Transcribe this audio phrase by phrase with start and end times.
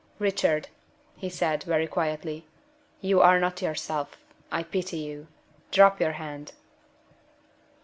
[0.17, 0.67] "Richard,"
[1.15, 2.47] he said, very quietly,
[3.01, 4.17] "you are not yourself.
[4.51, 5.27] I pity you.
[5.69, 6.53] Drop your hand."